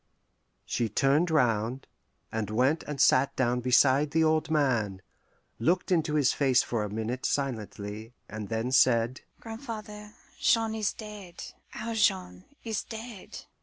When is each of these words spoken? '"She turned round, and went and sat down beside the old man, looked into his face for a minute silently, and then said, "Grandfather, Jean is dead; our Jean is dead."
'"She 0.65 0.89
turned 0.89 1.29
round, 1.29 1.85
and 2.31 2.49
went 2.49 2.81
and 2.87 2.99
sat 2.99 3.35
down 3.35 3.59
beside 3.59 4.09
the 4.09 4.23
old 4.23 4.49
man, 4.49 5.03
looked 5.59 5.91
into 5.91 6.15
his 6.15 6.33
face 6.33 6.63
for 6.63 6.83
a 6.83 6.89
minute 6.89 7.23
silently, 7.23 8.15
and 8.27 8.49
then 8.49 8.71
said, 8.71 9.21
"Grandfather, 9.39 10.13
Jean 10.39 10.73
is 10.73 10.91
dead; 10.91 11.43
our 11.75 11.93
Jean 11.93 12.45
is 12.63 12.83
dead." 12.83 13.41